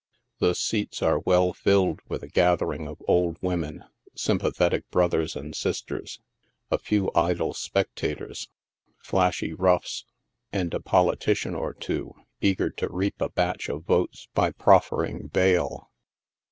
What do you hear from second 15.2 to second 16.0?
bail.